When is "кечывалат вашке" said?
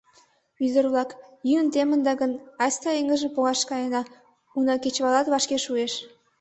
4.83-5.57